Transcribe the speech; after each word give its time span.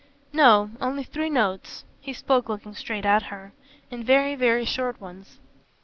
"No. 0.33 0.71
Only 0.81 1.03
three 1.03 1.29
notes." 1.29 1.85
He 1.99 2.11
spoke 2.11 2.49
looking 2.49 2.73
straight 2.73 3.05
at 3.05 3.21
her. 3.29 3.53
"And 3.91 4.03
very, 4.03 4.33
very 4.33 4.65
short 4.65 4.99
ones." 4.99 5.37